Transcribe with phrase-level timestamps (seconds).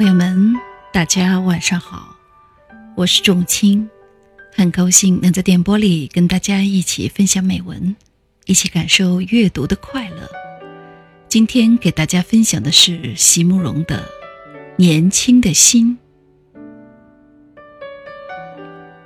[0.00, 0.54] 朋友们，
[0.94, 2.16] 大家晚上好，
[2.96, 3.86] 我是仲青，
[4.50, 7.94] 很高兴能在电波里跟大家一起分享美文，
[8.46, 10.26] 一起感受阅读的快乐。
[11.28, 13.98] 今天给大家分享的是席慕容的
[14.76, 15.98] 《年轻的心》，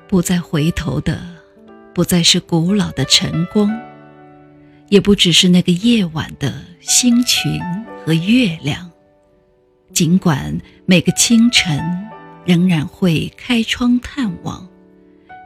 [0.06, 1.20] 不再回头的，
[1.92, 3.68] 不再是古老的晨光，
[4.90, 7.60] 也不只是那个夜晚的星群
[8.06, 8.88] 和月亮。
[9.94, 11.80] 尽管每个清晨
[12.44, 14.68] 仍然会开窗探望，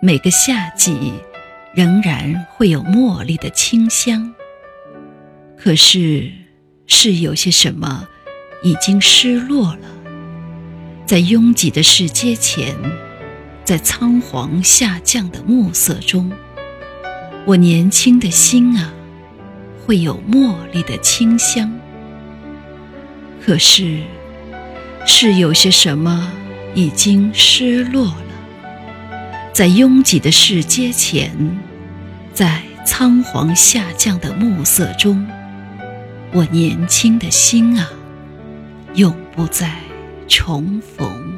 [0.01, 1.13] 每个夏季
[1.75, 4.35] 仍然会有茉莉的清香，
[5.55, 6.33] 可是
[6.87, 8.09] 是有些什么
[8.63, 9.81] 已经失落了。
[11.05, 12.75] 在拥挤的市街前，
[13.65, 16.33] 在仓皇下降的暮色中，
[17.45, 18.95] 我年轻的心啊，
[19.85, 21.71] 会有茉莉的清香，
[23.45, 24.01] 可是。
[25.11, 26.31] 是有些什么
[26.75, 29.11] 已经失落了，
[29.55, 31.33] 在拥挤的市街前，
[32.35, 35.27] 在仓皇下降的暮色中，
[36.31, 37.89] 我年轻的心啊，
[38.95, 39.73] 永不再
[40.29, 41.38] 重逢。